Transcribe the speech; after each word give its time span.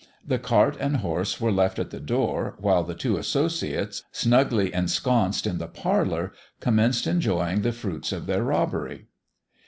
The 0.25 0.39
cart 0.39 0.77
and 0.79 0.95
horse 0.97 1.39
were 1.39 1.51
left 1.51 1.77
at 1.77 1.91
the 1.91 1.99
door 1.99 2.55
while 2.57 2.83
the 2.83 2.95
two 2.95 3.17
associates, 3.17 4.01
snugly 4.11 4.73
ensconced 4.73 5.45
in 5.45 5.59
the 5.59 5.67
parlour, 5.67 6.33
commenced 6.59 7.05
enjoying 7.05 7.61
the 7.61 7.71
fruits 7.71 8.11
of 8.11 8.25
their 8.25 8.41
robbery. 8.43 9.09